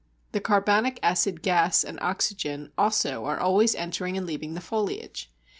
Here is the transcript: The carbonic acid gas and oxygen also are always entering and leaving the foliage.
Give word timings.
The 0.31 0.41
carbonic 0.41 0.99
acid 1.03 1.43
gas 1.43 1.83
and 1.83 1.99
oxygen 2.01 2.71
also 2.75 3.23
are 3.25 3.39
always 3.39 3.75
entering 3.75 4.17
and 4.17 4.25
leaving 4.25 4.55
the 4.55 4.59
foliage. 4.59 5.31